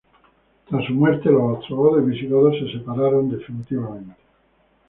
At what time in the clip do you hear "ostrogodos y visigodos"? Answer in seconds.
1.59-2.57